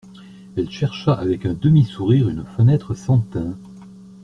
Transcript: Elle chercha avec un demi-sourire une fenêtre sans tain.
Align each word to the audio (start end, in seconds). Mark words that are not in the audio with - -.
Elle 0.57 0.71
chercha 0.71 1.13
avec 1.13 1.45
un 1.45 1.53
demi-sourire 1.53 2.27
une 2.27 2.43
fenêtre 2.43 2.95
sans 2.95 3.19
tain. 3.19 3.55